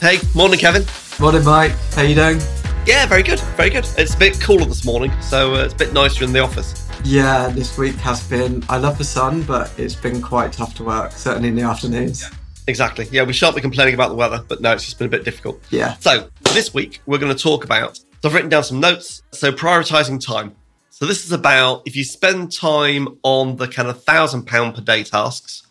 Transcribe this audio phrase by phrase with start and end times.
[0.00, 0.86] Hey, morning, Kevin.
[1.20, 1.72] Morning, Mike.
[1.94, 2.40] How you doing?
[2.86, 3.86] Yeah, very good, very good.
[3.98, 6.88] It's a bit cooler this morning, so uh, it's a bit nicer in the office.
[7.04, 8.64] Yeah, this week has been.
[8.70, 12.24] I love the sun, but it's been quite tough to work, certainly in the afternoons.
[12.66, 13.08] Exactly.
[13.12, 15.22] Yeah, we shan't be complaining about the weather, but no, it's just been a bit
[15.22, 15.60] difficult.
[15.68, 15.96] Yeah.
[15.96, 17.98] So this week we're going to talk about.
[17.98, 19.22] So I've written down some notes.
[19.32, 20.56] So prioritizing time.
[20.88, 24.80] So this is about if you spend time on the kind of thousand pound per
[24.80, 25.66] day tasks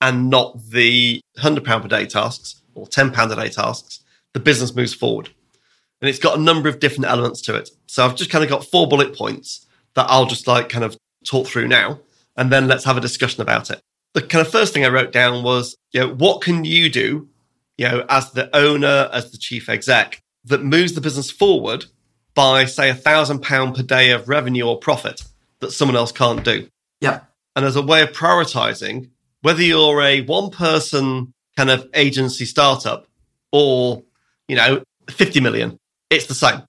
[0.00, 4.00] and not the hundred pound per day tasks or ten pound a day tasks,
[4.32, 5.30] the business moves forward.
[6.00, 7.70] And it's got a number of different elements to it.
[7.86, 10.96] So I've just kind of got four bullet points that I'll just like kind of
[11.24, 12.00] talk through now,
[12.36, 13.80] and then let's have a discussion about it.
[14.14, 17.28] The kind of first thing I wrote down was, you know, what can you do,
[17.76, 21.84] you know, as the owner, as the chief exec, that moves the business forward
[22.34, 25.22] by, say, a thousand pound per day of revenue or profit
[25.58, 26.68] that someone else can't do.
[27.00, 27.20] Yeah.
[27.54, 29.10] And as a way of prioritizing,
[29.42, 33.06] whether you're a one person kind of agency startup
[33.52, 34.02] or,
[34.48, 36.62] you know, 50 million, it's the same.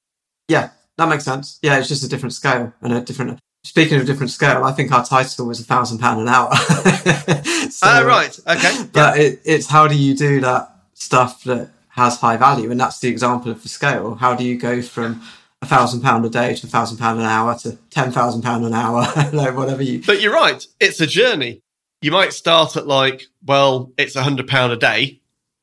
[0.49, 1.59] Yeah, that makes sense.
[1.61, 3.39] Yeah, it's just a different scale and a different.
[3.63, 6.53] Speaking of different scale, I think our title was a thousand pound an hour.
[7.69, 8.37] so, uh, right.
[8.47, 8.83] Okay.
[8.91, 9.23] But yeah.
[9.23, 13.07] it, it's how do you do that stuff that has high value, and that's the
[13.07, 14.15] example of the scale.
[14.15, 15.21] How do you go from
[15.61, 18.65] a thousand pound a day to a thousand pound an hour to ten thousand pound
[18.65, 20.01] an hour, like whatever you.
[20.05, 20.65] But you're right.
[20.79, 21.61] It's a journey.
[22.01, 25.21] You might start at like, well, it's a hundred pound a day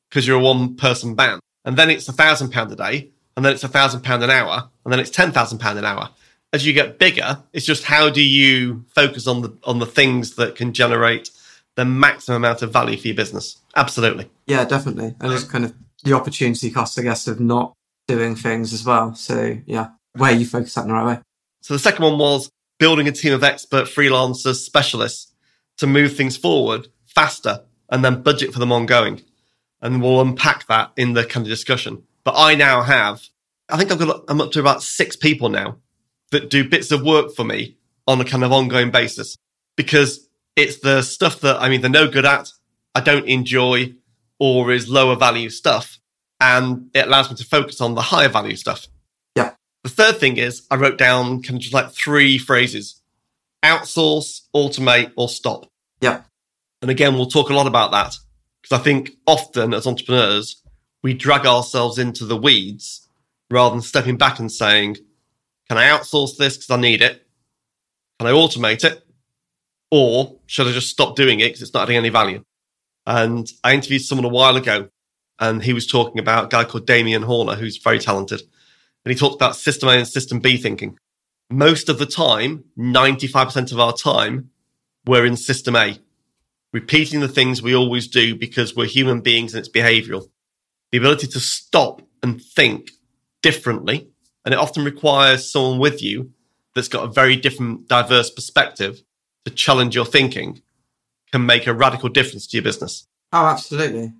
[0.09, 3.45] because you're a one person band, and then it's a thousand pound a day, and
[3.45, 6.09] then it's a thousand pound an hour, and then it's ten thousand pound an hour.
[6.53, 10.35] As you get bigger, it's just how do you focus on the on the things
[10.35, 11.29] that can generate
[11.75, 13.57] the maximum amount of value for your business.
[13.75, 14.29] Absolutely.
[14.47, 15.15] Yeah, definitely.
[15.19, 15.73] And it's kind of
[16.03, 17.73] the opportunity cost, I guess, of not
[18.07, 19.13] doing things as well.
[19.13, 21.19] So yeah, where you focus that in the right way.
[21.61, 25.28] So the second one was building a team of expert freelancers, specialists
[25.79, 29.21] to move things forward faster and then budget for them ongoing.
[29.81, 32.03] And we'll unpack that in the kind of discussion.
[32.23, 33.23] But I now have,
[33.69, 35.77] I think I've got, I'm up to about six people now
[36.31, 39.37] that do bits of work for me on a kind of ongoing basis
[39.75, 42.51] because it's the stuff that I'm either no good at,
[42.93, 43.93] I don't enjoy,
[44.39, 45.99] or is lower value stuff.
[46.41, 48.87] And it allows me to focus on the higher value stuff.
[49.35, 49.51] Yeah.
[49.83, 52.98] The third thing is I wrote down kind of just like three phrases
[53.63, 55.69] outsource, automate, or stop.
[56.01, 56.21] Yeah.
[56.81, 58.15] And again, we'll talk a lot about that
[58.61, 60.61] because I think often as entrepreneurs,
[61.03, 63.07] we drag ourselves into the weeds
[63.49, 64.97] rather than stepping back and saying,
[65.67, 67.25] can I outsource this because I need it?
[68.19, 69.05] Can I automate it?
[69.91, 72.43] Or should I just stop doing it because it's not adding any value?
[73.05, 74.89] And I interviewed someone a while ago
[75.39, 78.41] and he was talking about a guy called Damien Horner, who's very talented.
[79.05, 80.97] And he talked about system A and system B thinking.
[81.49, 84.51] Most of the time, 95% of our time,
[85.05, 85.97] we're in system A,
[86.71, 90.29] repeating the things we always do because we're human beings and it's behavioral.
[90.91, 92.91] The ability to stop and think
[93.41, 94.09] differently.
[94.45, 96.31] And it often requires someone with you
[96.75, 99.01] that's got a very different, diverse perspective
[99.45, 100.61] to challenge your thinking
[101.31, 103.07] can make a radical difference to your business.
[103.31, 104.13] Oh, absolutely.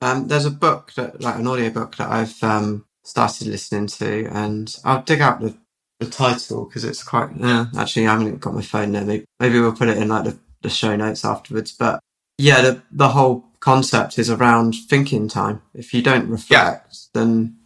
[0.00, 4.26] Um, there's a book that, like an audio book that I've um, started listening to,
[4.26, 5.56] and I'll dig out the,
[6.04, 7.30] the title because it's quite.
[7.36, 9.04] Yeah, actually, I haven't got my phone there.
[9.04, 11.72] Maybe, maybe we'll put it in like the, the show notes afterwards.
[11.72, 12.00] But
[12.38, 15.62] yeah, the the whole concept is around thinking time.
[15.74, 17.20] If you don't reflect, yeah.
[17.20, 17.56] then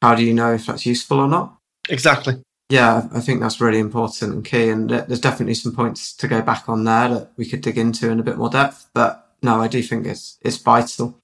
[0.00, 1.56] how do you know if that's useful or not?
[1.88, 2.42] Exactly.
[2.68, 4.68] Yeah, I think that's really important and key.
[4.68, 8.10] And there's definitely some points to go back on there that we could dig into
[8.10, 8.88] in a bit more depth.
[8.94, 11.18] But no, I do think it's it's vital.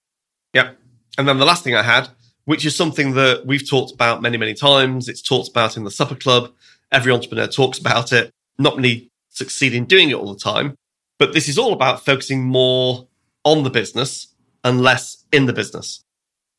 [0.52, 0.72] Yeah.
[1.16, 2.08] And then the last thing I had,
[2.46, 5.08] which is something that we've talked about many, many times.
[5.08, 6.52] It's talked about in the supper club.
[6.90, 8.30] Every entrepreneur talks about it.
[8.58, 10.76] Not many succeed in doing it all the time.
[11.18, 13.08] But this is all about focusing more
[13.44, 16.02] on the business and less in the business.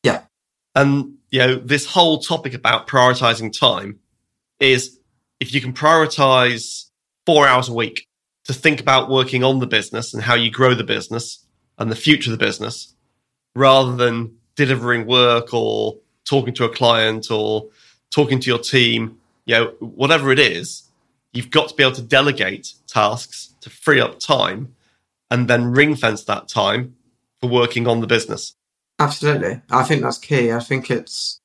[0.02, 0.22] Yeah.
[0.74, 3.98] And, you know, this whole topic about prioritizing time
[4.60, 4.98] is
[5.40, 6.86] if you can prioritize
[7.26, 8.06] four hours a week
[8.44, 11.46] to think about working on the business and how you grow the business
[11.78, 12.94] and the future of the business
[13.54, 17.68] rather than delivering work or talking to a client or
[18.10, 19.16] talking to your team,
[19.46, 20.90] you know, whatever it is,
[21.32, 24.74] you've got to be able to delegate tasks to free up time
[25.30, 26.96] and then ring fence that time
[27.40, 28.54] for working on the business.
[28.98, 29.62] Absolutely.
[29.70, 30.50] I think that's key.
[30.50, 31.38] I think it's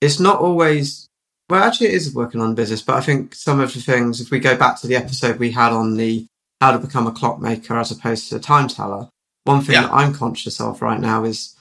[0.00, 1.08] it's not always
[1.48, 4.30] well actually it is working on business, but I think some of the things if
[4.30, 6.24] we go back to the episode we had on the
[6.60, 9.08] how to become a clockmaker as opposed to a time teller,
[9.42, 9.82] one thing yeah.
[9.82, 11.56] that I'm conscious of right now is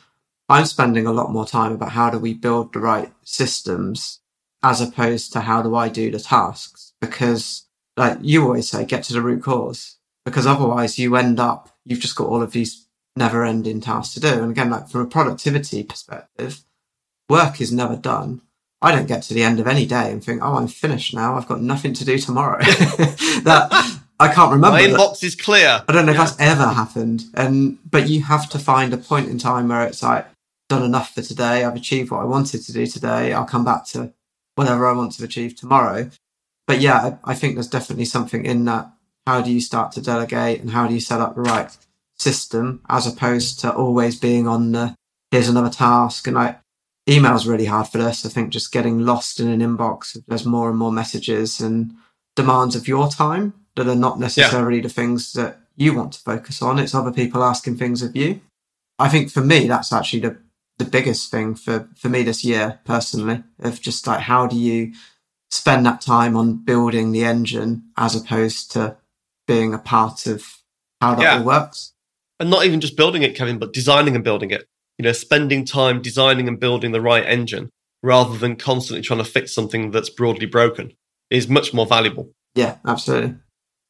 [0.50, 4.20] I'm spending a lot more time about how do we build the right systems
[4.64, 7.68] as opposed to how do I do the tasks because
[8.00, 12.00] like you always say, get to the root cause because otherwise you end up, you've
[12.00, 14.42] just got all of these never ending tasks to do.
[14.42, 16.62] And again, like from a productivity perspective,
[17.30, 18.42] work is never done.
[18.82, 21.36] I don't get to the end of any day and think, oh, I'm finished now.
[21.36, 22.60] I've got nothing to do tomorrow.
[22.64, 23.68] that
[24.20, 24.78] I can't remember.
[24.78, 25.84] My inbox is clear.
[25.88, 27.24] I don't know if that's ever happened.
[27.34, 30.26] And but you have to find a point in time where it's like
[30.70, 31.64] done enough for today.
[31.64, 33.34] I've achieved what I wanted to do today.
[33.34, 34.14] I'll come back to
[34.56, 36.10] whatever I want to achieve tomorrow.
[36.68, 38.92] But yeah, I, I think there's definitely something in that.
[39.28, 41.76] How do you start to delegate and how do you set up the right
[42.18, 44.96] system as opposed to always being on the
[45.32, 46.60] here's another task and like
[47.08, 48.26] email's really hard for this.
[48.26, 51.94] I think just getting lost in an inbox, there's more and more messages and
[52.36, 54.84] demands of your time that are not necessarily yeah.
[54.84, 56.80] the things that you want to focus on.
[56.80, 58.42] It's other people asking things of you.
[58.98, 60.38] I think for me, that's actually the,
[60.80, 64.94] the biggest thing for, for me this year personally of just like, how do you
[65.52, 68.98] spend that time on building the engine as opposed to
[69.48, 70.58] being a part of
[71.02, 71.38] how that yeah.
[71.38, 71.94] all works?
[72.40, 74.66] And not even just building it, Kevin, but designing and building it.
[74.98, 77.70] You know, spending time designing and building the right engine
[78.02, 80.94] rather than constantly trying to fix something that's broadly broken
[81.30, 82.32] is much more valuable.
[82.56, 83.36] Yeah, absolutely.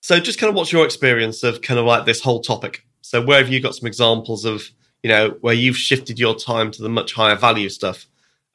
[0.01, 2.86] So, just kind of what's your experience of kind of like this whole topic?
[3.01, 4.69] So, where have you got some examples of,
[5.04, 8.06] you know, where you've shifted your time to the much higher value stuff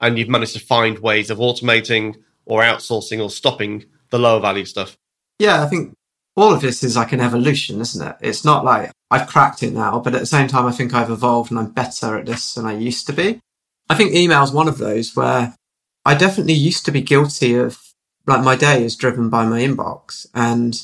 [0.00, 4.64] and you've managed to find ways of automating or outsourcing or stopping the lower value
[4.64, 4.96] stuff?
[5.38, 5.94] Yeah, I think
[6.36, 8.16] all of this is like an evolution, isn't it?
[8.20, 11.10] It's not like I've cracked it now, but at the same time, I think I've
[11.10, 13.40] evolved and I'm better at this than I used to be.
[13.88, 15.54] I think email is one of those where
[16.04, 17.78] I definitely used to be guilty of
[18.26, 20.82] like my day is driven by my inbox and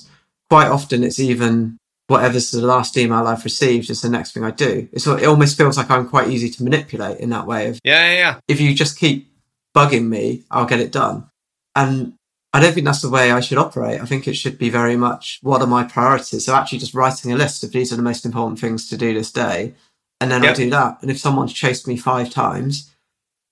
[0.48, 1.78] quite often it's even
[2.10, 4.88] whatever's the last email I've received is the next thing I do.
[4.92, 7.68] It's, it almost feels like I'm quite easy to manipulate in that way.
[7.68, 8.40] Of yeah, yeah, yeah.
[8.48, 9.32] If you just keep
[9.76, 11.30] bugging me, I'll get it done.
[11.76, 12.14] And
[12.52, 14.00] I don't think that's the way I should operate.
[14.00, 16.44] I think it should be very much what are my priorities.
[16.44, 19.14] So actually just writing a list of these are the most important things to do
[19.14, 19.74] this day.
[20.20, 20.52] And then yep.
[20.52, 20.98] I do that.
[21.02, 22.92] And if someone's chased me five times,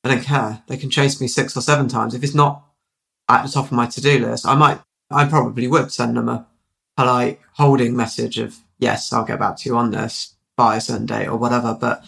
[0.02, 0.64] I don't care.
[0.66, 2.12] They can chase me six or seven times.
[2.12, 2.64] If it's not
[3.28, 4.80] at the top of my to do list, I might,
[5.12, 6.48] I probably would send them a
[6.98, 11.06] polite holding message of, yes, I'll get back to you on this by a certain
[11.06, 11.78] date or whatever.
[11.80, 12.04] But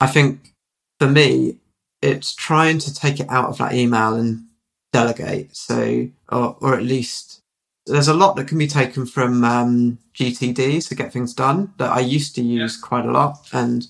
[0.00, 0.54] I think
[0.98, 1.58] for me,
[2.00, 4.46] it's trying to take it out of that email and
[4.94, 5.54] delegate.
[5.54, 7.42] So, or, or at least
[7.84, 11.90] there's a lot that can be taken from um, GTDs to get things done that
[11.90, 12.88] I used to use yeah.
[12.88, 13.86] quite a lot and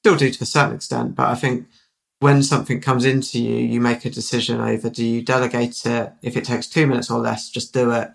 [0.00, 1.16] still do to a certain extent.
[1.16, 1.66] But I think
[2.20, 6.12] when something comes into you, you make a decision over do you delegate it?
[6.22, 8.10] If it takes two minutes or less, just do it.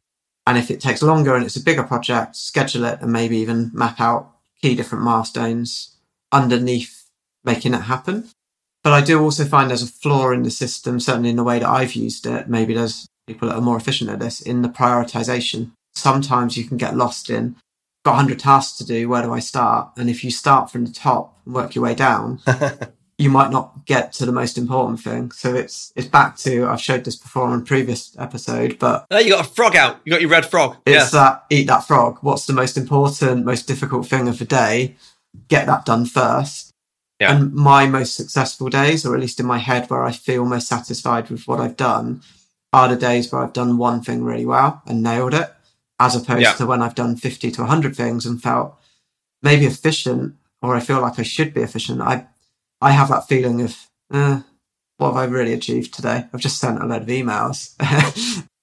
[0.47, 3.69] And if it takes longer and it's a bigger project, schedule it and maybe even
[3.73, 5.93] map out key different milestones
[6.31, 7.09] underneath
[7.43, 8.29] making it happen.
[8.81, 11.59] But I do also find there's a flaw in the system, certainly in the way
[11.59, 12.47] that I've used it.
[12.47, 15.71] Maybe there's people that are more efficient at this in the prioritization.
[15.93, 17.57] Sometimes you can get lost in,
[18.05, 19.91] got 100 tasks to do, where do I start?
[19.97, 22.39] And if you start from the top and work your way down,
[23.17, 25.31] you might not get to the most important thing.
[25.31, 29.17] So it's it's back to I've showed this before on a previous episode, but oh,
[29.17, 29.99] you got a frog out.
[30.05, 30.77] You got your red frog.
[30.85, 32.19] It's that eat that frog.
[32.21, 34.95] What's the most important, most difficult thing of the day?
[35.47, 36.73] Get that done first.
[37.19, 37.35] Yeah.
[37.35, 40.67] And my most successful days, or at least in my head, where I feel most
[40.67, 42.21] satisfied with what I've done,
[42.71, 45.51] are the days where I've done one thing really well and nailed it,
[45.99, 46.53] as opposed yeah.
[46.53, 48.77] to when I've done fifty to hundred things and felt
[49.41, 52.01] maybe efficient, or I feel like I should be efficient.
[52.01, 52.27] I
[52.81, 53.75] I have that feeling of,
[54.11, 54.41] uh,
[54.97, 56.25] what have I really achieved today?
[56.33, 57.75] I've just sent a load of emails.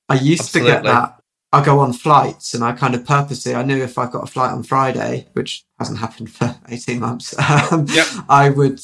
[0.08, 0.70] I used Absolutely.
[0.70, 1.20] to get that.
[1.52, 4.26] I go on flights and I kind of purposely, I knew if I got a
[4.26, 7.38] flight on Friday, which hasn't happened for 18 months,
[7.72, 8.06] um, yep.
[8.28, 8.80] I would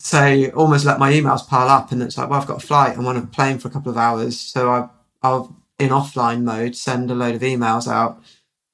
[0.00, 1.92] say almost let my emails pile up.
[1.92, 2.98] And it's like, well, I've got a flight.
[2.98, 4.38] I'm on a plane for a couple of hours.
[4.38, 4.88] So I,
[5.22, 8.20] I'll, in offline mode, send a load of emails out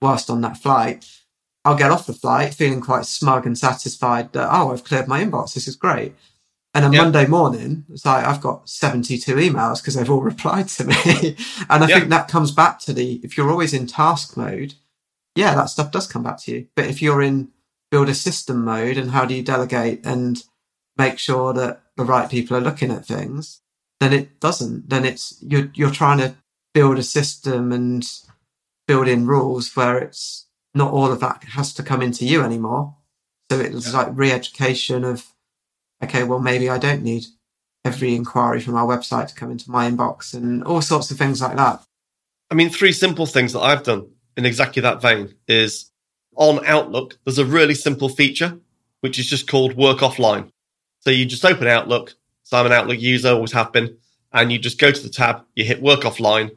[0.01, 1.07] whilst on that flight.
[1.69, 5.23] I'll get off the flight feeling quite smug and satisfied that, oh, I've cleared my
[5.23, 5.53] inbox.
[5.53, 6.15] This is great.
[6.73, 7.03] And then yep.
[7.03, 10.95] Monday morning, it's like I've got 72 emails because they've all replied to me.
[11.69, 11.99] and I yep.
[11.99, 14.75] think that comes back to the if you're always in task mode,
[15.35, 16.69] yeah, that stuff does come back to you.
[16.75, 17.51] But if you're in
[17.91, 20.43] build a system mode and how do you delegate and
[20.97, 23.61] make sure that the right people are looking at things,
[24.01, 24.89] then it doesn't.
[24.89, 26.35] Then it's you're you're trying to
[26.73, 28.11] build a system and
[28.87, 32.95] build in rules where it's not all of that has to come into you anymore.
[33.51, 33.99] So it was yeah.
[33.99, 35.27] like re-education of,
[36.03, 37.27] okay, well, maybe I don't need
[37.85, 41.41] every inquiry from our website to come into my inbox and all sorts of things
[41.41, 41.83] like that.
[42.51, 45.91] I mean, three simple things that I've done in exactly that vein is
[46.37, 48.59] on Outlook, there's a really simple feature,
[49.01, 50.51] which is just called work offline.
[51.01, 52.15] So you just open Outlook.
[52.45, 53.97] So I'm an Outlook user, always have been.
[54.33, 56.57] And you just go to the tab, you hit work offline,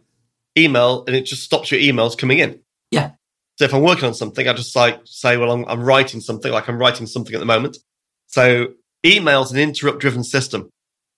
[0.57, 2.59] email, and it just stops your emails coming in.
[3.61, 6.51] So if I'm working on something, I just like say, well, I'm, I'm writing something,
[6.51, 7.77] like I'm writing something at the moment.
[8.25, 8.69] So
[9.05, 10.71] email's an interrupt driven system.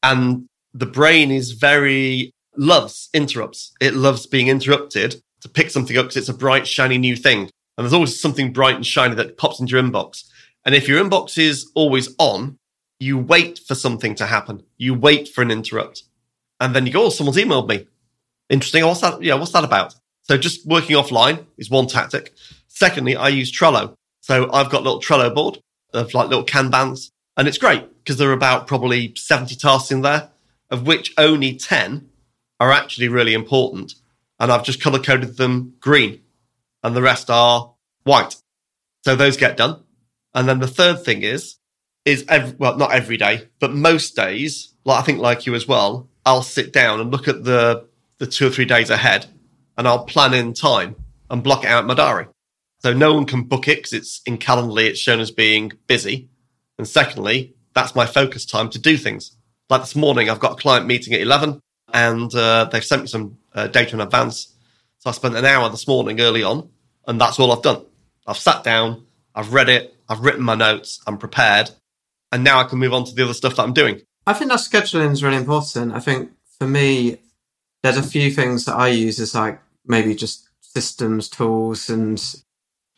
[0.03, 3.71] And the brain is very loves interrupts.
[3.79, 7.49] It loves being interrupted to pick something up because it's a bright, shiny new thing.
[7.77, 10.25] And there's always something bright and shiny that pops into your inbox.
[10.65, 12.57] And if your inbox is always on,
[12.99, 14.63] you wait for something to happen.
[14.75, 16.03] You wait for an interrupt.
[16.59, 17.87] And then you go, oh, someone's emailed me.
[18.49, 18.85] Interesting.
[18.85, 19.21] What's that?
[19.21, 19.95] Yeah, what's that about?
[20.23, 22.33] So just working offline is one tactic.
[22.67, 23.95] Secondly, I use Trello.
[24.21, 25.59] So I've got a little Trello board
[25.93, 27.11] of like little Kanbans.
[27.35, 30.29] And it's great because there are about probably 70 tasks in there,
[30.69, 32.09] of which only 10
[32.59, 33.95] are actually really important.
[34.39, 36.21] And I've just color coded them green
[36.83, 38.35] and the rest are white.
[39.03, 39.81] So those get done.
[40.33, 41.57] And then the third thing is,
[42.05, 45.67] is every, well, not every day, but most days, like I think like you as
[45.67, 47.87] well, I'll sit down and look at the,
[48.17, 49.27] the two or three days ahead
[49.77, 50.95] and I'll plan in time
[51.29, 52.27] and block it out my diary.
[52.79, 56.29] So no one can book it because it's in Calendly, it's shown as being busy.
[56.77, 59.35] And secondly, that's my focus time to do things.
[59.69, 61.59] Like this morning, I've got a client meeting at 11
[61.93, 64.53] and uh, they've sent me some uh, data in advance.
[64.99, 66.69] So I spent an hour this morning early on
[67.07, 67.85] and that's all I've done.
[68.27, 71.71] I've sat down, I've read it, I've written my notes, I'm prepared,
[72.31, 74.01] and now I can move on to the other stuff that I'm doing.
[74.25, 75.93] I think that scheduling is really important.
[75.93, 77.17] I think for me,
[77.81, 82.35] there's a few things that I use as like maybe just systems, tools, and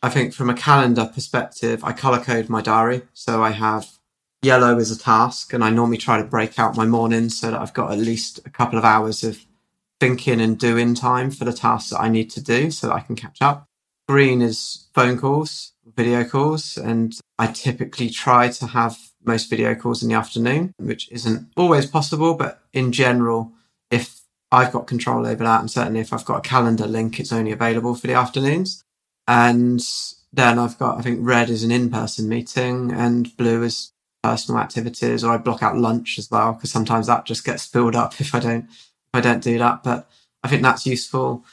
[0.02, 3.02] I think from a calendar perspective, I color code my diary.
[3.12, 3.88] So I have
[4.42, 7.60] yellow as a task, and I normally try to break out my mornings so that
[7.60, 9.44] I've got at least a couple of hours of
[9.98, 13.00] thinking and doing time for the tasks that I need to do so that I
[13.00, 13.66] can catch up.
[14.08, 20.02] Green is phone calls, video calls, and I typically try to have most video calls
[20.02, 23.52] in the afternoon, which isn't always possible, but in general,
[24.56, 27.52] I've got control over that, and certainly if I've got a calendar link, it's only
[27.52, 28.82] available for the afternoons.
[29.28, 29.82] And
[30.32, 35.22] then I've got, I think red is an in-person meeting and blue is personal activities,
[35.22, 38.34] or I block out lunch as well, because sometimes that just gets filled up if
[38.34, 39.82] I don't, if I don't do that.
[39.82, 40.08] But
[40.42, 41.44] I think that's useful.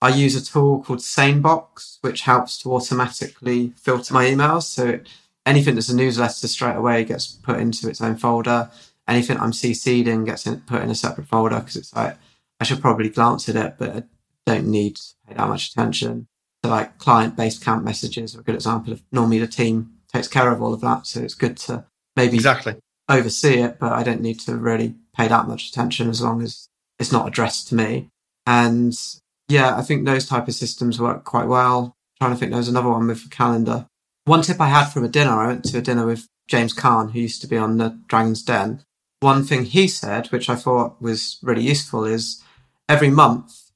[0.00, 4.64] I use a tool called SaneBox, which helps to automatically filter my emails.
[4.64, 5.00] So
[5.44, 8.70] anything that's a newsletter straight away gets put into its own folder.
[9.08, 12.16] Anything I'm CC'd in gets in, put in a separate folder because it's like,
[12.62, 14.02] I should probably glance at it, but I
[14.46, 16.28] don't need to pay that much attention.
[16.64, 20.48] So like client Basecamp messages are a good example of normally the team takes care
[20.48, 21.08] of all of that.
[21.08, 22.76] So it's good to maybe exactly
[23.08, 26.68] oversee it, but I don't need to really pay that much attention as long as
[27.00, 28.10] it's not addressed to me.
[28.46, 28.96] And
[29.48, 31.96] yeah, I think those type of systems work quite well.
[32.20, 33.88] I'm trying to think, there's another one with a calendar.
[34.24, 37.10] One tip I had from a dinner, I went to a dinner with James Caan,
[37.10, 38.84] who used to be on the Dragon's Den.
[39.18, 42.40] One thing he said, which I thought was really useful, is
[42.88, 43.70] every month,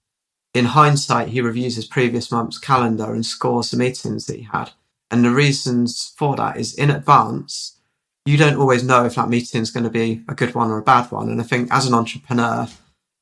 [0.54, 4.70] in hindsight, he reviews his previous month's calendar and scores the meetings that he had.
[5.10, 7.78] And the reasons for that is in advance,
[8.24, 10.78] you don't always know if that meeting is going to be a good one or
[10.78, 11.28] a bad one.
[11.28, 12.68] And I think as an entrepreneur,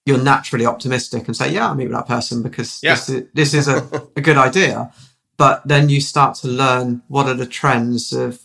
[0.06, 2.94] you're naturally optimistic and say, yeah, I'll meet with that person because yeah.
[2.94, 4.92] this is, this is a, a good idea.
[5.36, 8.40] But then you start to learn what are the trends of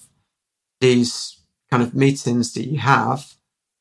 [0.82, 1.38] these
[1.70, 3.36] kind of meetings that you have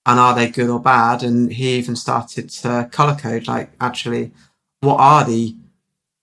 [0.09, 1.23] and are they good or bad?
[1.23, 4.33] And he even started to color code, like actually,
[4.81, 5.55] what are the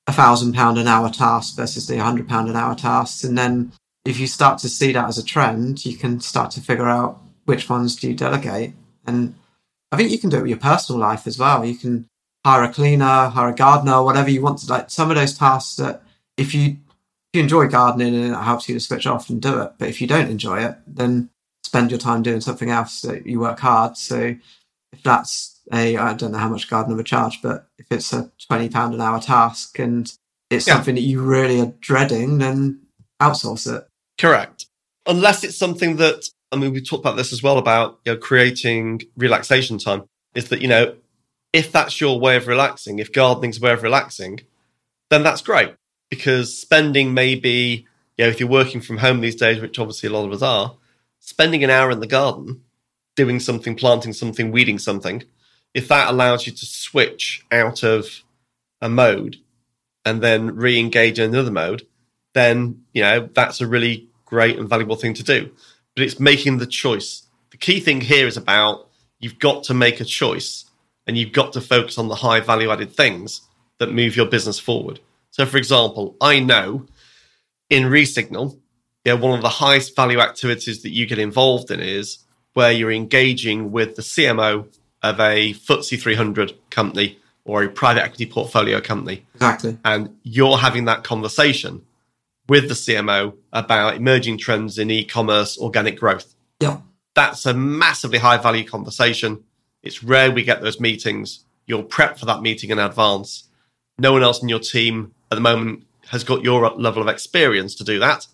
[0.07, 3.23] a thousand pound an hour tasks versus the hundred pound an hour tasks?
[3.23, 3.71] And then
[4.03, 7.21] if you start to see that as a trend, you can start to figure out
[7.45, 8.73] which ones do you delegate.
[9.05, 9.35] And
[9.91, 11.63] I think you can do it with your personal life as well.
[11.63, 12.07] You can
[12.43, 14.67] hire a cleaner, hire a gardener, whatever you want to.
[14.67, 16.01] Like some of those tasks that
[16.37, 19.61] if you if you enjoy gardening and it helps you to switch off and do
[19.61, 21.29] it, but if you don't enjoy it, then
[21.75, 23.97] spend your time doing something else that you work hard.
[23.97, 24.33] So
[24.93, 28.31] if that's a I don't know how much gardener would charge, but if it's a
[28.47, 30.09] twenty pound an hour task and
[30.49, 30.75] it's yeah.
[30.75, 32.79] something that you really are dreading, then
[33.21, 33.85] outsource it.
[34.17, 34.67] Correct.
[35.05, 38.17] Unless it's something that I mean, we talked about this as well about you know,
[38.17, 40.05] creating relaxation time.
[40.33, 40.95] Is that you know,
[41.51, 44.39] if that's your way of relaxing, if gardening's a way of relaxing,
[45.09, 45.75] then that's great
[46.09, 47.85] because spending maybe
[48.17, 50.41] you know if you're working from home these days, which obviously a lot of us
[50.41, 50.77] are,
[51.25, 52.61] spending an hour in the garden
[53.15, 55.23] doing something, planting something, weeding something,
[55.73, 58.23] if that allows you to switch out of
[58.81, 59.37] a mode
[60.05, 61.85] and then re-engage in another mode,
[62.33, 65.51] then you know that's a really great and valuable thing to do
[65.95, 67.23] but it's making the choice.
[67.51, 68.89] The key thing here is about
[69.19, 70.65] you've got to make a choice
[71.07, 73.41] and you've got to focus on the high value added things
[73.79, 74.99] that move your business forward.
[75.31, 76.85] So, for example, I know
[77.69, 78.59] in Resignal,
[79.05, 82.17] yeah, one of the highest value activities that you get involved in is
[82.53, 84.67] where you're engaging with the CMO
[85.03, 89.23] of a FTSE 300 company or a private equity portfolio company.
[89.35, 89.77] Exactly.
[89.85, 91.85] And you're having that conversation
[92.47, 96.33] with the CMO about emerging trends in e-commerce organic growth.
[96.59, 96.79] Yeah.
[97.13, 99.43] That's a massively high value conversation.
[99.83, 101.45] It's rare we get those meetings.
[101.67, 103.47] You'll prep for that meeting in advance.
[103.99, 107.75] No one else in your team at the moment has got your level of experience
[107.75, 108.27] to do that.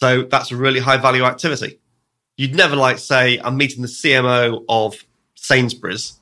[0.00, 1.80] So that's a really high value activity.
[2.36, 4.94] You'd never like say, I'm meeting the CMO of
[5.34, 6.20] Sainsbury's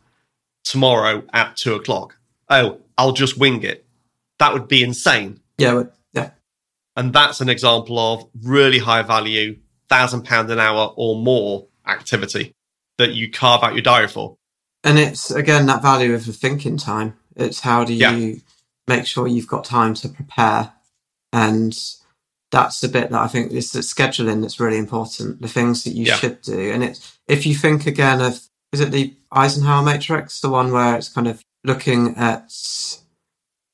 [0.65, 2.17] tomorrow at two o'clock.
[2.49, 3.85] Oh, I'll just wing it.
[4.39, 5.41] That would be insane.
[5.59, 6.31] Yeah, yeah.
[6.97, 9.59] And that's an example of really high value,
[9.91, 12.55] thousand pound an hour or more activity
[12.97, 14.39] that you carve out your diary for.
[14.85, 17.15] And it's again that value of the thinking time.
[17.35, 18.35] It's how do you yeah.
[18.89, 20.73] make sure you've got time to prepare,
[21.31, 21.77] and
[22.57, 25.43] that's the bit that I think is the scheduling that's really important.
[25.43, 26.15] The things that you yeah.
[26.15, 28.41] should do, and it's if you think again of
[28.73, 32.51] is it the Eisenhower matrix, the one where it's kind of looking at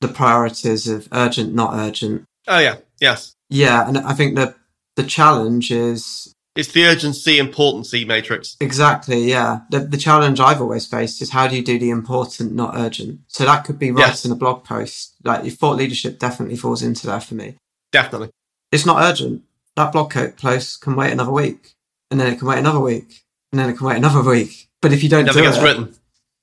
[0.01, 2.25] the priorities of urgent, not urgent.
[2.49, 4.57] Oh yeah, yes, yeah, and I think the,
[4.97, 8.57] the challenge is it's the urgency importancy matrix.
[8.61, 9.61] Exactly, yeah.
[9.71, 13.21] The, the challenge I've always faced is how do you do the important, not urgent?
[13.29, 14.25] So that could be writing yes.
[14.25, 15.15] a blog post.
[15.23, 17.55] Like your thought leadership definitely falls into that for me.
[17.93, 18.31] Definitely.
[18.73, 19.43] It's not urgent.
[19.77, 21.75] That blog post can wait another week,
[22.11, 24.69] and then it can wait another week, and then it can wait another week.
[24.81, 25.95] But if you don't Never do it, written.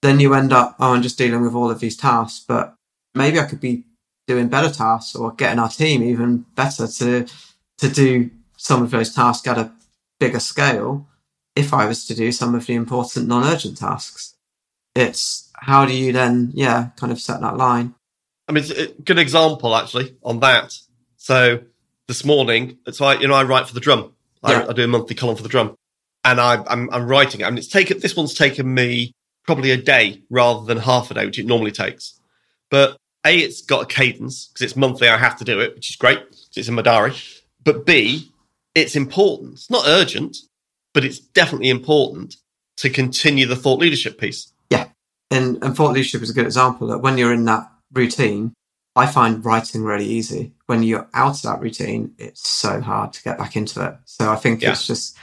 [0.02, 2.44] then you end up, oh, I'm just dealing with all of these tasks.
[2.48, 2.76] But
[3.14, 3.84] maybe I could be
[4.28, 7.28] doing better tasks or getting our team even better to
[7.80, 9.72] to do some of those tasks at a
[10.20, 11.08] bigger scale
[11.56, 14.36] if I was to do some of the important non urgent tasks.
[14.96, 17.96] It's how do you then, yeah, kind of set that line?
[18.48, 20.78] I mean, it's a good example actually on that.
[21.18, 21.62] So
[22.10, 24.12] this morning, So like, you know, I write for the drum.
[24.42, 24.66] I, yeah.
[24.68, 25.76] I do a monthly column for the drum
[26.26, 27.44] and I, I'm, I'm writing it.
[27.46, 29.14] I mean, it's taken, this one's taken me
[29.46, 32.20] probably a day rather than half a day, which it normally takes.
[32.72, 32.98] But
[33.28, 35.08] A, it's got a cadence because it's monthly.
[35.08, 37.14] I have to do it, which is great because it's in my diary.
[37.64, 38.32] But B,
[38.74, 39.54] it's important.
[39.54, 40.36] It's not urgent,
[40.96, 42.38] but it's definitely important
[42.78, 44.52] to continue the thought leadership piece.
[44.72, 44.88] Yeah.
[45.30, 48.54] And, and thought leadership is a good example that when you're in that routine,
[48.96, 50.54] I find writing really easy.
[50.66, 53.96] When you're out of that routine, it's so hard to get back into it.
[54.06, 54.72] So I think yeah.
[54.72, 55.18] it's just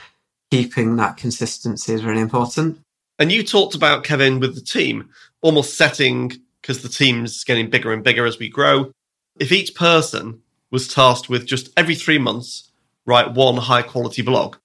[0.51, 2.79] keeping that consistency is really important.
[3.19, 5.09] And you talked about Kevin with the team,
[5.41, 8.91] almost setting because the team's getting bigger and bigger as we grow.
[9.39, 12.71] If each person was tasked with just every three months
[13.05, 14.57] write one high quality blog,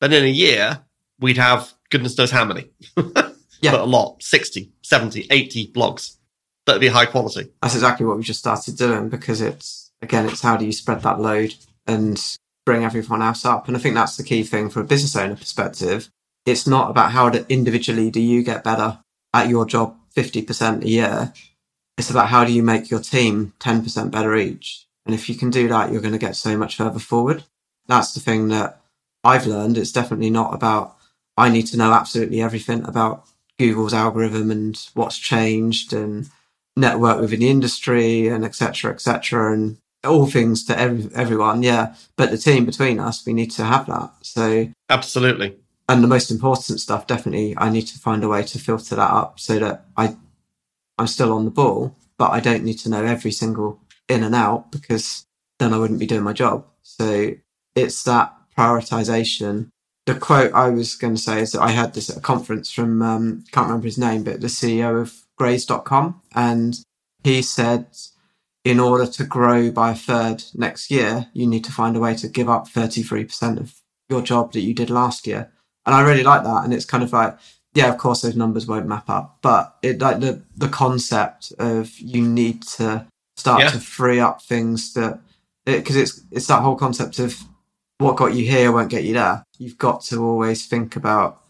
[0.00, 0.84] then in a year,
[1.18, 2.70] we'd have goodness knows how many.
[2.96, 3.72] yeah.
[3.72, 6.16] But a lot 60, 70, 80 blogs
[6.68, 7.50] that'd be high quality.
[7.62, 11.02] That's exactly what we just started doing because it's, again, it's how do you spread
[11.02, 11.54] that load
[11.86, 12.22] and
[12.64, 13.66] bring everyone else up.
[13.66, 16.08] And I think that's the key thing from a business owner perspective.
[16.46, 19.00] It's not about how individually do you get better
[19.34, 21.32] at your job 50% a year.
[21.96, 24.86] It's about how do you make your team 10% better each.
[25.04, 27.44] And if you can do that, you're going to get so much further forward
[27.88, 28.80] that's the thing that
[29.24, 29.76] I've learned.
[29.76, 30.96] It's definitely not about
[31.36, 33.24] I need to know absolutely everything about
[33.58, 36.28] Google's algorithm and what's changed and
[36.78, 38.92] network within the industry and etc.
[38.92, 39.52] etc.
[39.52, 41.62] and all things to every, everyone.
[41.62, 44.12] Yeah, but the team between us, we need to have that.
[44.22, 45.56] So absolutely.
[45.88, 49.10] And the most important stuff, definitely, I need to find a way to filter that
[49.10, 50.16] up so that I
[50.98, 54.34] I'm still on the ball, but I don't need to know every single in and
[54.34, 55.26] out because
[55.58, 56.66] then I wouldn't be doing my job.
[56.82, 57.32] So
[57.74, 59.70] it's that prioritization.
[60.06, 62.70] The quote I was going to say is that I had this at a conference
[62.70, 66.20] from, um, can't remember his name, but the CEO of Graze.com.
[66.34, 66.78] And
[67.24, 67.86] he said,
[68.64, 72.14] in order to grow by a third next year, you need to find a way
[72.16, 73.74] to give up 33% of
[74.08, 75.50] your job that you did last year.
[75.86, 76.64] And I really like that.
[76.64, 77.38] And it's kind of like,
[77.74, 81.96] yeah, of course those numbers won't map up, but it like the the concept of
[81.98, 83.70] you need to start yeah.
[83.70, 85.20] to free up things that
[85.64, 87.36] because it, it's it's that whole concept of
[87.98, 89.44] what got you here won't get you there.
[89.58, 91.40] You've got to always think about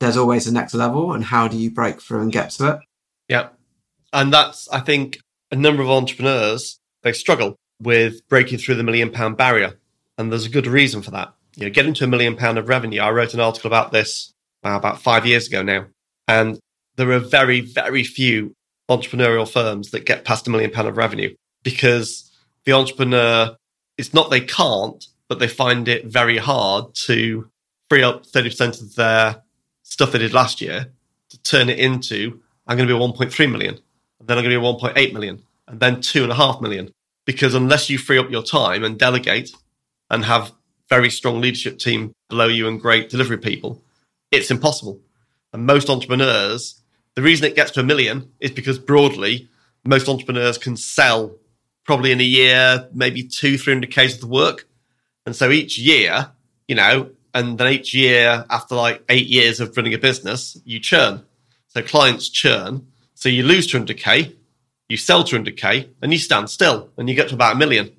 [0.00, 2.80] there's always a next level and how do you break through and get to it.
[3.30, 3.50] Yeah.
[4.12, 5.20] And that's, I think,
[5.52, 9.78] a number of entrepreneurs, they struggle with breaking through the million pound barrier.
[10.18, 11.32] And there's a good reason for that.
[11.56, 13.00] You know, getting to a million pound of revenue.
[13.00, 14.32] I wrote an article about this
[14.64, 15.86] uh, about five years ago now.
[16.26, 16.58] And
[16.96, 18.52] there are very, very few
[18.90, 22.30] entrepreneurial firms that get past a million pound of revenue because
[22.64, 23.56] the entrepreneur,
[23.96, 27.48] it's not they can't, but they find it very hard to
[27.88, 29.42] free up 30% of their
[29.84, 30.86] stuff they did last year
[31.30, 33.80] to turn it into, I'm going to be 1.3 million,
[34.20, 36.92] then I'm going to be 1.8 million, and then two and a half million.
[37.26, 39.50] Because unless you free up your time and delegate
[40.08, 40.52] and have
[40.88, 43.82] very strong leadership team below you and great delivery people,
[44.30, 45.00] it's impossible.
[45.52, 46.80] And most entrepreneurs,
[47.16, 49.48] the reason it gets to a million is because broadly,
[49.84, 51.34] most entrepreneurs can sell
[51.84, 54.68] probably in a year, maybe two, 300 Ks of the work.
[55.26, 56.30] And so each year,
[56.68, 60.78] you know, and then each year after like eight years of running a business, you
[60.78, 61.24] churn.
[61.70, 62.86] So clients churn.
[63.14, 64.34] So you lose 200k,
[64.88, 67.92] you sell 200k, and you stand still and you get to about a million.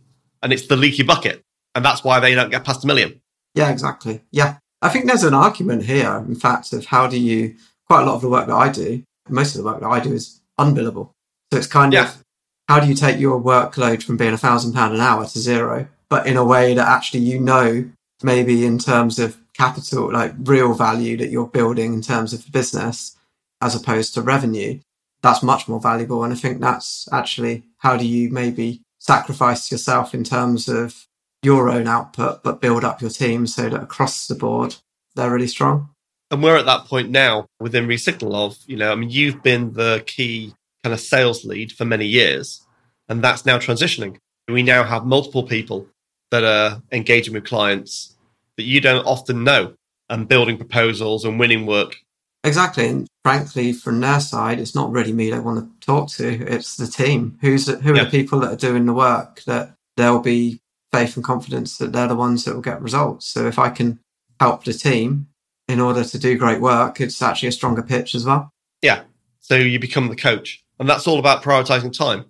[0.44, 1.42] And it's the leaky bucket.
[1.74, 3.22] And that's why they don't get past a million.
[3.56, 4.22] Yeah, exactly.
[4.32, 4.58] Yeah.
[4.82, 7.56] I think there's an argument here, in fact, of how do you,
[7.88, 10.00] quite a lot of the work that I do, most of the work that I
[10.00, 11.12] do is unbillable.
[11.54, 12.06] So it's kind Yeah.
[12.10, 12.24] of
[12.68, 15.88] how do you take your workload from being a thousand pound an hour to zero,
[16.10, 17.90] but in a way that actually you know,
[18.24, 22.52] maybe in terms of capital, like real value that you're building in terms of the
[22.52, 23.16] business,
[23.62, 24.80] as opposed to revenue.
[25.22, 26.24] That's much more valuable.
[26.24, 31.08] And I think that's actually how do you maybe sacrifice yourself in terms of
[31.44, 34.76] your own output, but build up your team so that across the board
[35.16, 35.90] they're really strong.
[36.30, 39.74] And we're at that point now within Resignal of, you know, I mean, you've been
[39.74, 42.66] the key kind of sales lead for many years,
[43.10, 44.18] and that's now transitioning.
[44.48, 45.88] We now have multiple people
[46.32, 48.16] that are engaging with clients
[48.56, 49.74] that you don't often know
[50.10, 51.98] and building proposals and winning work.
[52.44, 52.88] Exactly.
[52.88, 56.28] And frankly, from their side, it's not really me they want to talk to.
[56.28, 57.38] It's the team.
[57.42, 58.04] Who's who are Yeah.
[58.06, 60.60] the people that are doing the work that there'll be
[60.92, 63.26] faith and confidence that they're the ones that will get results.
[63.28, 64.00] So if I can
[64.40, 65.28] help the team
[65.68, 68.52] in order to do great work, it's actually a stronger pitch as well.
[68.82, 69.04] Yeah.
[69.40, 70.64] So you become the coach.
[70.80, 72.26] And that's all about prioritizing time,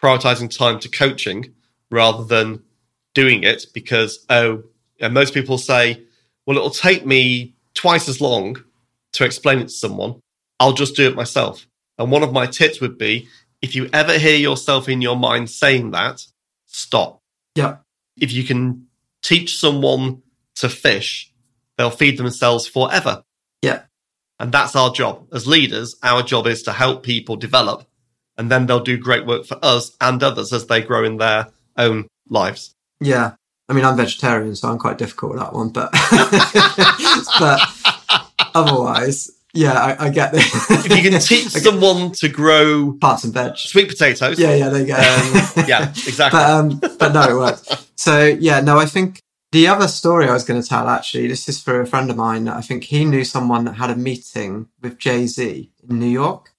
[0.00, 1.52] prioritizing time to coaching
[1.90, 2.62] rather than
[3.14, 4.62] doing it because, oh,
[5.00, 6.02] and most people say,
[6.46, 8.56] well, it'll take me twice as long
[9.12, 10.20] to explain it to someone.
[10.60, 11.66] I'll just do it myself.
[11.98, 13.28] And one of my tips would be
[13.62, 16.26] if you ever hear yourself in your mind saying that,
[16.66, 17.20] stop.
[17.54, 17.78] Yeah.
[18.18, 18.86] If you can
[19.22, 20.22] teach someone
[20.56, 21.32] to fish,
[21.76, 23.24] they'll feed themselves forever.
[23.62, 23.82] Yeah.
[24.38, 25.26] And that's our job.
[25.32, 27.86] As leaders, our job is to help people develop
[28.38, 31.48] and then they'll do great work for us and others as they grow in their
[31.76, 32.74] own lives.
[33.00, 33.32] Yeah.
[33.68, 35.90] I mean, I'm vegetarian, so I'm quite difficult with that one, but,
[37.40, 37.60] but
[38.54, 40.70] otherwise, yeah, I, I get this.
[40.70, 43.56] If you can teach someone to grow parts and veg.
[43.56, 44.94] sweet potatoes, Yeah, yeah, there you go.
[44.94, 46.38] um, yeah, exactly.
[46.38, 47.88] but um, but no, it works.
[47.96, 49.20] So yeah, no, I think
[49.52, 52.16] the other story I was going to tell actually, this is for a friend of
[52.16, 52.48] mine.
[52.48, 56.52] I think he knew someone that had a meeting with Jay Z in New York.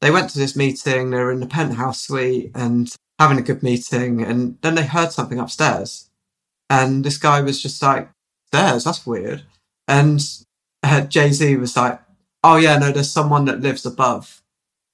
[0.00, 1.10] They went to this meeting.
[1.10, 5.12] They were in the penthouse suite and having a good meeting, and then they heard
[5.12, 6.10] something upstairs,
[6.68, 8.10] and this guy was just like,
[8.48, 9.44] "Stairs, that's weird,"
[9.88, 10.20] and
[10.82, 11.98] uh, Jay Z was like,
[12.44, 14.42] "Oh yeah, no, there's someone that lives above,"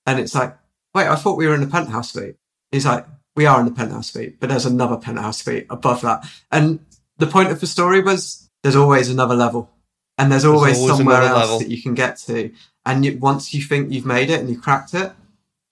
[0.06, 0.56] and it's like,
[0.94, 2.36] "Wait, I thought we were in the penthouse suite."
[2.72, 3.04] He's like,
[3.36, 6.24] we are in the penthouse suite, but there's another penthouse suite above that.
[6.50, 6.80] And
[7.18, 9.70] the point of the story was there's always another level,
[10.18, 11.58] and there's always, always somewhere else level.
[11.60, 12.50] that you can get to.
[12.84, 15.12] And you, once you think you've made it and you've cracked it,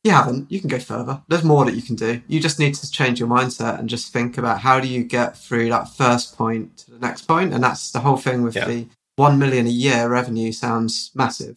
[0.04, 0.50] you haven't.
[0.50, 1.22] You can go further.
[1.28, 2.22] There's more that you can do.
[2.28, 5.36] You just need to change your mindset and just think about how do you get
[5.36, 7.52] through that first point to the next point.
[7.52, 8.66] And that's the whole thing with Yeah.
[8.66, 8.86] the
[9.16, 11.56] one million a year revenue sounds massive,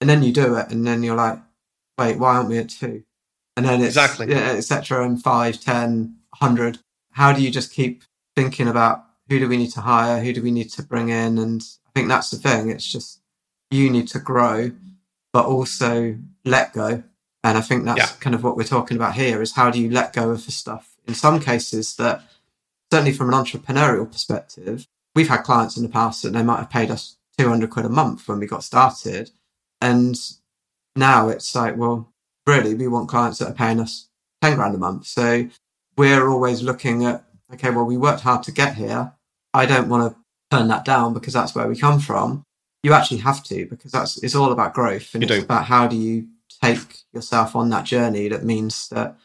[0.00, 1.38] and then you do it, and then you're like,
[1.98, 3.04] wait, why aren't we at two?
[3.56, 4.30] And then it's Exactly.
[4.30, 5.04] yeah, etc.
[5.04, 6.78] And five, ten, hundred.
[7.12, 8.04] How do you just keep
[8.36, 11.38] thinking about who do we need to hire, who do we need to bring in?
[11.38, 12.70] And I think that's the thing.
[12.70, 13.20] It's just
[13.70, 14.70] you need to grow,
[15.32, 17.02] but also let go.
[17.42, 18.16] And I think that's Yeah.
[18.20, 20.52] kind of what we're talking about here is how do you let go of the
[20.52, 22.22] stuff in some cases that
[22.92, 26.70] certainly from an entrepreneurial perspective, we've had clients in the past that they might have
[26.70, 29.30] paid us 200 quid a month when we got started.
[29.80, 30.16] And
[30.96, 32.12] now it's like, well,
[32.46, 34.08] really, we want clients that are paying us
[34.42, 35.06] 10 grand a month.
[35.06, 35.48] So
[35.96, 39.12] we're always looking at, okay, well, we worked hard to get here.
[39.54, 42.44] I don't want to turn that down because that's where we come from.
[42.82, 45.44] You actually have to because that's it's all about growth and You it's do.
[45.44, 46.28] about how do you
[46.62, 49.16] take yourself on that journey that means that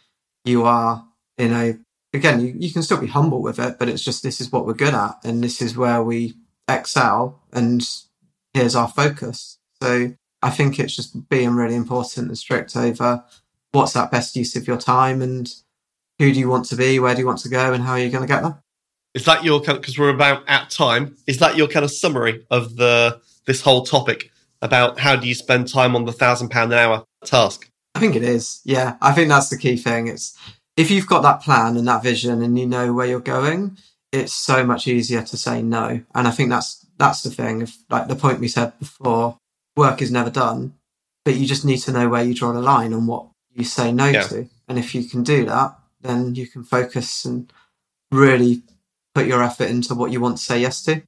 [0.44, 1.06] you are
[1.38, 1.78] in a
[2.14, 4.66] again you, you can still be humble with it but it's just this is what
[4.66, 6.34] we're good at and this is where we
[6.68, 7.82] excel and
[8.54, 10.14] here's our focus so
[10.46, 13.24] i think it's just being really important and strict over
[13.72, 15.56] what's that best use of your time and
[16.20, 18.00] who do you want to be where do you want to go and how are
[18.00, 18.58] you going to get there
[19.14, 21.16] Is that your kind because we're about at time?
[21.26, 24.30] Is that your kind of summary of the this whole topic
[24.62, 27.70] about how do you spend time on the thousand pound an hour task?
[27.96, 28.62] I think it is.
[28.66, 30.08] Yeah, I think that's the key thing.
[30.08, 30.38] It's
[30.76, 33.78] if you've got that plan and that vision and you know where you're going,
[34.12, 36.02] it's so much easier to say no.
[36.14, 37.62] And I think that's that's the thing.
[37.62, 39.38] If like the point we said before,
[39.76, 40.74] work is never done,
[41.24, 43.92] but you just need to know where you draw the line and what you say
[43.92, 44.24] no Yeah.
[44.24, 44.50] to.
[44.68, 47.52] And if you can do that, then you can focus and
[48.12, 48.64] really
[49.14, 51.02] put your effort into what you want to say yes to.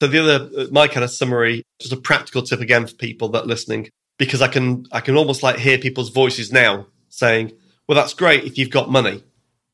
[0.00, 3.28] So the other, uh, my kind of summary, just a practical tip again for people
[3.30, 7.52] that are listening, because I can, I can almost like hear people's voices now saying,
[7.86, 9.22] "Well, that's great if you've got money,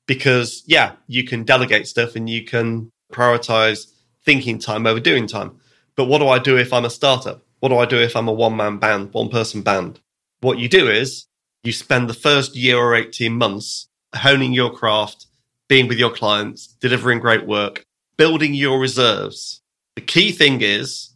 [0.07, 3.92] because yeah, you can delegate stuff and you can prioritize
[4.25, 5.61] thinking time over doing time.
[5.96, 7.42] But what do I do if I'm a startup?
[7.61, 10.01] What do I do if I'm a one man band, one person band?
[10.40, 11.27] What you do is
[11.64, 15.27] you spend the first year or 18 months honing your craft,
[15.69, 17.85] being with your clients, delivering great work,
[18.16, 19.62] building your reserves.
[19.95, 21.14] The key thing is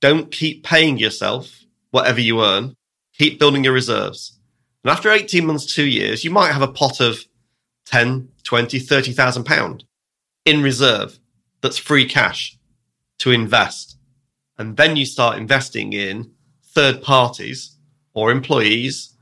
[0.00, 2.76] don't keep paying yourself whatever you earn.
[3.14, 4.38] Keep building your reserves.
[4.84, 7.24] And after 18 months, two years, you might have a pot of
[7.86, 9.84] 10, 20, 30,000 pound
[10.44, 11.18] in reserve
[11.60, 12.56] that's free cash
[13.18, 13.97] to invest.
[14.58, 17.76] And then you start investing in third parties
[18.12, 19.14] or employees,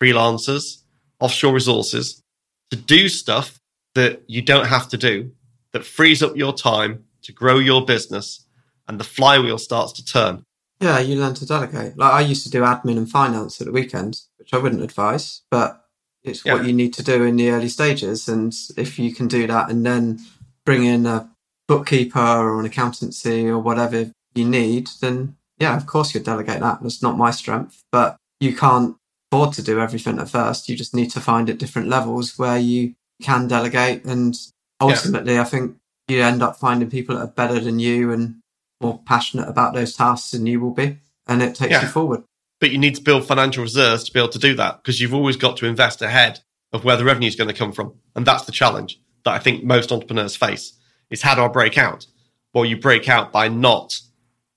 [0.00, 0.82] freelancers,
[1.20, 2.22] offshore resources
[2.70, 3.60] to do stuff
[3.94, 5.32] that you don't have to do
[5.72, 8.46] that frees up your time to grow your business
[8.86, 10.44] and the flywheel starts to turn.
[10.80, 11.96] Yeah, you learn to delegate.
[11.96, 15.42] Like I used to do admin and finance at the weekends, which I wouldn't advise,
[15.50, 15.82] but
[16.22, 16.54] it's Yeah.
[16.54, 18.28] what you need to do in the early stages.
[18.28, 20.20] And if you can do that and then
[20.64, 21.30] bring in a
[21.66, 26.82] bookkeeper or an accountancy or whatever you need, then yeah, of course you delegate that.
[26.82, 28.96] That's not my strength, but you can't
[29.32, 30.68] afford to do everything at first.
[30.68, 34.04] You just need to find at different levels where you can delegate.
[34.04, 34.36] And
[34.80, 35.76] ultimately, I think
[36.08, 38.36] you end up finding people that are better than you and
[38.80, 40.98] more passionate about those tasks than you will be.
[41.26, 41.82] And it takes Yeah.
[41.82, 42.22] you forward.
[42.60, 45.14] But you need to build financial reserves to be able to do that because you've
[45.14, 46.40] always got to invest ahead
[46.72, 47.94] of where the revenue is going to come from.
[48.14, 50.74] And that's the challenge that I think most entrepreneurs face
[51.10, 52.06] is how do I break out?
[52.54, 53.98] Well, you break out by not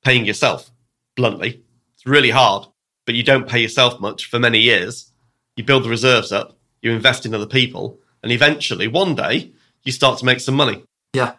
[0.09, 0.71] paying yourself
[1.15, 1.61] bluntly.
[1.93, 2.65] It's really hard,
[3.05, 5.11] but you don't pay yourself much for many years.
[5.55, 9.51] You build the reserves up, you invest in other people, and eventually one day
[9.83, 10.83] you start to make some money.
[11.13, 11.33] Yeah.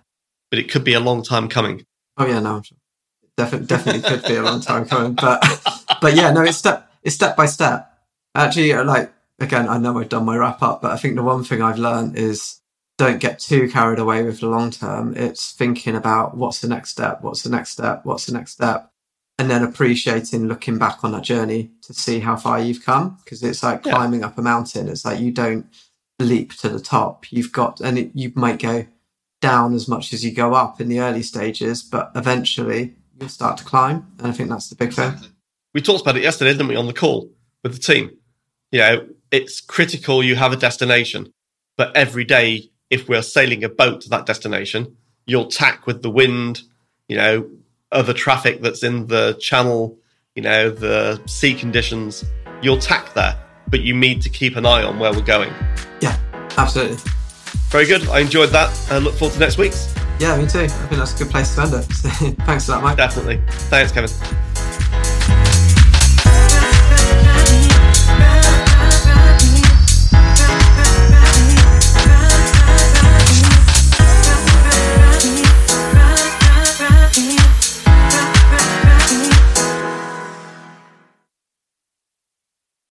[0.50, 1.84] But it could be a long time coming.
[2.16, 2.78] Oh yeah, no, sure.
[3.36, 5.42] Definitely, definitely could be a long time coming, but
[6.00, 7.90] but yeah, no, it's step it's step by step.
[8.36, 11.42] Actually, like again, I know I've done my wrap up, but I think the one
[11.42, 12.59] thing I've learned is
[13.00, 15.16] don't get too carried away with the long term.
[15.16, 18.92] It's thinking about what's the next step, what's the next step, what's the next step,
[19.38, 23.16] and then appreciating looking back on that journey to see how far you've come.
[23.24, 23.92] Because it's like Yeah.
[23.94, 24.86] climbing up a mountain.
[24.86, 25.64] It's like you don't
[26.18, 27.32] leap to the top.
[27.32, 28.84] You've got, and it, you might go
[29.40, 33.56] down as much as you go up in the early stages, but eventually you'll start
[33.56, 34.12] to climb.
[34.18, 35.14] And I think that's the big thing.
[35.72, 37.30] we talked about it yesterday, didn't we, on the call
[37.64, 38.10] with the team?
[38.70, 41.32] You know, it's critical you have a destination,
[41.78, 46.10] but every day, if we're sailing a boat to that destination, you'll tack with the
[46.10, 46.62] wind,
[47.08, 47.48] you know,
[47.92, 49.96] other traffic that's in the channel,
[50.34, 52.24] you know, the sea conditions,
[52.62, 53.36] you'll tack there,
[53.68, 55.52] but you need to keep an eye on where we're going.
[56.00, 56.18] Yeah,
[56.56, 56.98] absolutely.
[57.68, 58.08] Very good.
[58.08, 58.70] I enjoyed that.
[58.90, 59.94] I look forward to next week's.
[60.18, 60.60] Yeah, me too.
[60.60, 61.84] I think that's a good place to end it.
[62.44, 62.96] Thanks for that, Mike.
[62.96, 63.40] Definitely.
[63.48, 64.10] Thanks, Kevin.